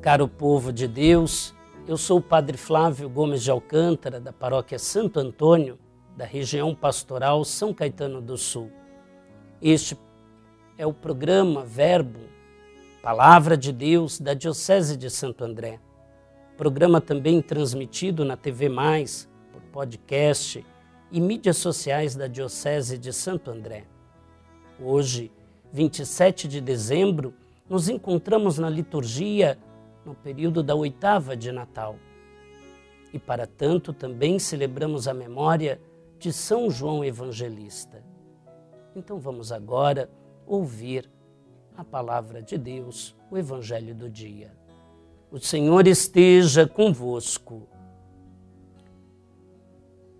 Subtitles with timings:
[0.00, 1.54] Caro povo de Deus,
[1.86, 5.78] eu sou o Padre Flávio Gomes de Alcântara, da paróquia Santo Antônio,
[6.16, 8.72] da região pastoral São Caetano do Sul.
[9.60, 9.98] Este
[10.78, 12.20] é o programa Verbo,
[13.02, 15.78] Palavra de Deus da Diocese de Santo André.
[16.56, 20.64] Programa também transmitido na TV Mais, por podcast
[21.12, 23.84] e mídias sociais da Diocese de Santo André.
[24.82, 25.30] Hoje,
[25.70, 27.34] 27 de dezembro,
[27.68, 29.58] nos encontramos na liturgia
[30.04, 31.96] no período da oitava de Natal.
[33.12, 35.80] E para tanto também celebramos a memória
[36.18, 38.04] de São João Evangelista.
[38.94, 40.10] Então vamos agora
[40.46, 41.10] ouvir
[41.76, 44.52] a palavra de Deus, o Evangelho do dia.
[45.30, 47.68] O Senhor esteja convosco.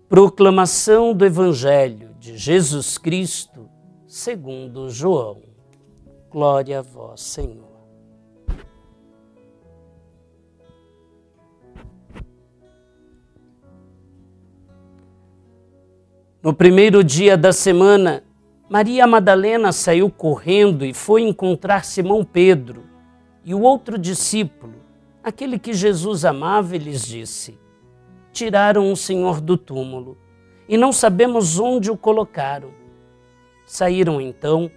[0.07, 3.69] Proclamação do Evangelho de Jesus Cristo,
[4.07, 5.41] segundo João.
[6.29, 7.70] Glória a vós, Senhor.
[16.43, 18.23] No primeiro dia da semana,
[18.67, 22.81] Maria Madalena saiu correndo e foi encontrar Simão Pedro
[23.45, 24.73] e o outro discípulo,
[25.23, 27.59] aquele que Jesus amava, e lhes disse:
[28.33, 30.17] Tiraram o Senhor do túmulo
[30.67, 32.71] e não sabemos onde o colocaram.
[33.67, 34.71] Saíram então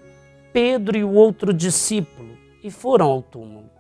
[0.53, 3.71] Pedro e o outro discípulo e foram ao túmulo.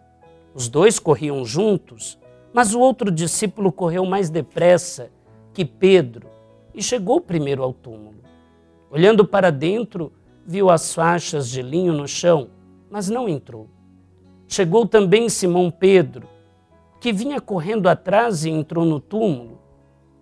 [0.54, 2.18] Os dois corriam juntos,
[2.50, 5.10] mas o outro discípulo correu mais depressa
[5.52, 6.32] que Pedro
[6.74, 8.18] e chegou primeiro ao túmulo.
[8.90, 10.12] Olhando para dentro,
[10.46, 12.48] viu as faixas de linho no chão,
[12.90, 13.68] mas não entrou.
[14.46, 16.28] Chegou também Simão Pedro,
[17.00, 19.60] que vinha correndo atrás e entrou no túmulo.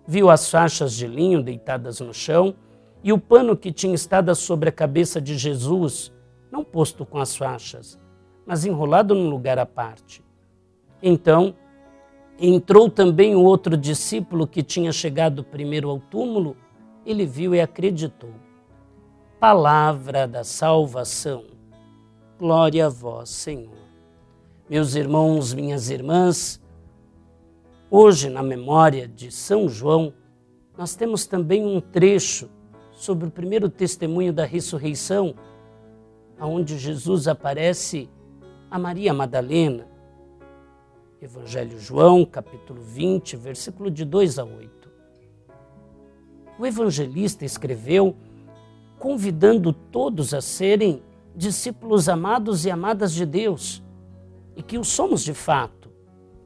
[0.07, 2.55] Viu as faixas de linho deitadas no chão
[3.03, 6.11] e o pano que tinha estado sobre a cabeça de Jesus,
[6.51, 7.99] não posto com as faixas,
[8.45, 10.23] mas enrolado num lugar à parte.
[11.01, 11.55] Então
[12.39, 16.57] Entrou também o outro discípulo que tinha chegado primeiro ao túmulo,
[17.05, 18.31] ele viu e acreditou.
[19.39, 21.45] Palavra da salvação.
[22.39, 23.83] Glória a vós, Senhor.
[24.67, 26.59] Meus irmãos, minhas irmãs,
[27.89, 30.13] hoje, na memória de São João,
[30.75, 32.49] nós temos também um trecho
[32.91, 35.35] sobre o primeiro testemunho da ressurreição,
[36.39, 38.09] onde Jesus aparece
[38.71, 39.92] a Maria Madalena
[41.23, 44.91] Evangelho João, capítulo 20, versículo de 2 a 8.
[46.59, 48.13] O evangelista escreveu
[48.99, 51.01] convidando todos a serem
[51.33, 53.81] discípulos amados e amadas de Deus,
[54.53, 55.89] e que o somos de fato,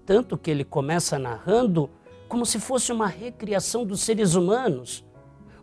[0.06, 1.90] tanto que ele começa narrando
[2.30, 5.04] como se fosse uma recriação dos seres humanos.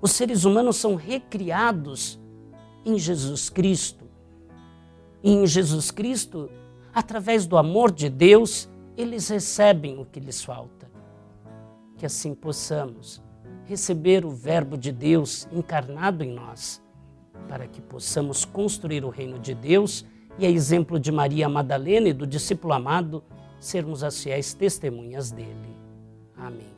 [0.02, 2.18] Os seres humanos são recriados
[2.84, 4.06] em Jesus Cristo.
[5.22, 6.50] E em Jesus Cristo,
[6.92, 10.90] através do amor de Deus, eles recebem o que lhes falta.
[11.96, 13.22] Que assim possamos
[13.64, 16.82] receber o Verbo de Deus encarnado em nós,
[17.48, 20.04] para que possamos construir o reino de Deus
[20.38, 23.22] e, a exemplo de Maria Madalena e do discípulo amado,
[23.58, 25.76] sermos as fiéis testemunhas dele.
[26.36, 26.74] Amém.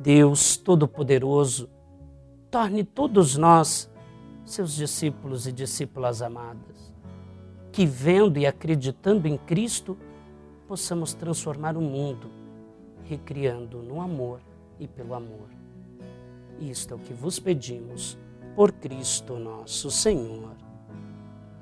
[0.00, 1.70] Deus Todo-Poderoso,
[2.50, 3.88] torne todos nós
[4.44, 6.92] seus discípulos e discípulas amadas,
[7.70, 9.96] que vendo e acreditando em Cristo,
[10.72, 12.30] possamos transformar o mundo,
[13.04, 14.40] recriando no amor
[14.80, 15.50] e pelo amor.
[16.58, 18.16] Isto é o que vos pedimos
[18.56, 20.56] por Cristo nosso Senhor.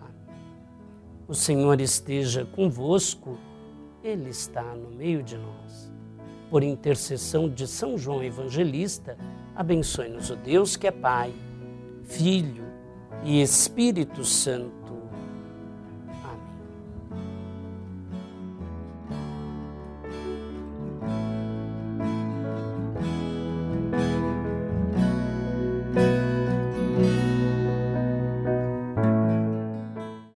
[0.01, 0.45] Amém.
[1.27, 3.37] O Senhor esteja convosco,
[4.05, 5.93] Ele está no meio de nós.
[6.49, 9.19] Por intercessão de São João Evangelista,
[9.57, 11.35] abençoe-nos o Deus que é Pai,
[12.05, 12.63] Filho
[13.25, 15.00] e Espírito Santo.